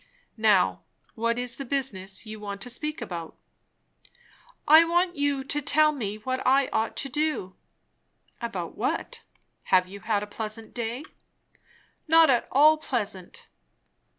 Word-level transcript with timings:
"Now 0.37 0.81
what 1.13 1.37
is 1.37 1.57
the 1.57 1.63
business 1.63 2.25
you 2.25 2.39
want 2.39 2.59
to 2.61 2.71
speak 2.71 3.03
about?" 3.03 3.37
"I 4.67 4.83
want 4.83 5.15
you 5.15 5.43
to 5.43 5.61
tell 5.61 5.91
me 5.91 6.15
what 6.17 6.41
I 6.43 6.69
ought 6.73 6.97
to 6.97 7.07
do!" 7.07 7.55
"About 8.41 8.75
what? 8.75 9.21
Have 9.65 9.87
you 9.87 9.99
had 9.99 10.23
a 10.23 10.25
pleasant 10.25 10.73
day?" 10.73 11.03
"Not 12.07 12.31
at 12.31 12.47
all 12.51 12.77
pleasant." 12.77 13.47